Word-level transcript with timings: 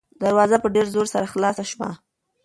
دروازه 0.21 0.57
په 0.61 0.67
ډېر 0.75 0.85
زور 0.93 1.07
سره 1.13 1.31
خلاصه 1.33 1.63
شوه. 1.71 1.89